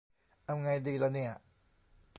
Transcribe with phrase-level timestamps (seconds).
[0.45, 1.31] เอาไงดีละเนี่ย